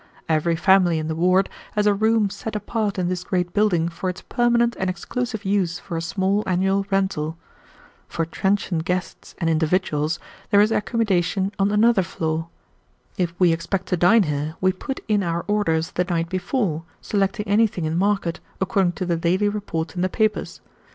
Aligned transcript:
"Every 0.27 0.55
family 0.55 0.97
in 0.97 1.09
the 1.09 1.15
ward 1.15 1.47
has 1.73 1.85
a 1.85 1.93
room 1.93 2.31
set 2.31 2.55
apart 2.55 2.97
in 2.97 3.07
this 3.07 3.23
great 3.23 3.53
building 3.53 3.87
for 3.87 4.09
its 4.09 4.23
permanent 4.23 4.75
and 4.79 4.89
exclusive 4.89 5.45
use 5.45 5.77
for 5.77 5.95
a 5.95 6.01
small 6.01 6.41
annual 6.47 6.87
rental. 6.89 7.37
For 8.07 8.25
transient 8.25 8.83
guests 8.83 9.35
and 9.37 9.47
individuals 9.47 10.17
there 10.49 10.59
is 10.59 10.71
accommodation 10.71 11.51
on 11.59 11.69
another 11.71 12.01
floor. 12.01 12.47
If 13.19 13.39
we 13.39 13.53
expect 13.53 13.85
to 13.89 13.95
dine 13.95 14.23
here, 14.23 14.55
we 14.59 14.71
put 14.73 15.01
in 15.07 15.21
our 15.21 15.45
orders 15.47 15.91
the 15.91 16.03
night 16.05 16.29
before, 16.29 16.81
selecting 16.99 17.47
anything 17.47 17.85
in 17.85 17.95
market, 17.95 18.39
according 18.59 18.93
to 18.93 19.05
the 19.05 19.17
daily 19.17 19.49
reports 19.49 19.93
in 19.93 20.01
the 20.01 20.09
papers. 20.09 20.61